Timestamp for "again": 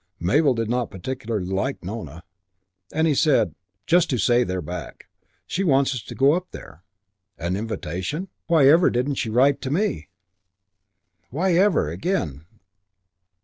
11.91-12.45